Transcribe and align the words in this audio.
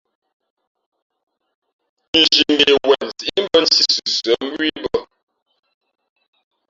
Nzhi 2.19 2.43
mbe 2.53 2.67
wen 2.87 3.05
síʼmbᾱ 3.19 3.57
nthī 3.65 3.83
sʉsʉά 3.95 4.33
mbú 4.47 4.57
ī 4.69 4.71
bᾱ. 4.83 4.99